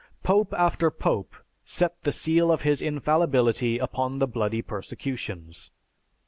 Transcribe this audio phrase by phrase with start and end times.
[0.23, 5.69] "Pope after pope set the seal of his infallibility upon the bloody persecutions.